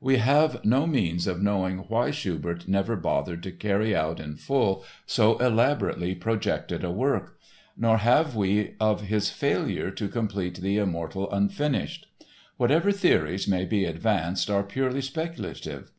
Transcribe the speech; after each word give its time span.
We 0.00 0.18
have 0.18 0.64
no 0.64 0.86
means 0.86 1.26
of 1.26 1.42
knowing 1.42 1.78
why 1.88 2.12
Schubert 2.12 2.68
never 2.68 2.94
bothered 2.94 3.42
to 3.42 3.50
carry 3.50 3.96
out 3.96 4.20
in 4.20 4.36
full 4.36 4.84
so 5.06 5.36
elaborately 5.38 6.14
projected 6.14 6.84
a 6.84 6.92
work. 6.92 7.36
Nor 7.76 7.96
have 7.96 8.36
we 8.36 8.76
of 8.78 9.00
his 9.00 9.28
failure 9.30 9.90
to 9.90 10.06
complete 10.08 10.60
the 10.60 10.78
immortal 10.78 11.28
Unfinished. 11.32 12.06
Whatever 12.58 12.92
theories 12.92 13.48
may 13.48 13.64
be 13.64 13.84
advanced 13.86 14.48
are 14.48 14.62
purely 14.62 15.02
speculative. 15.02 15.90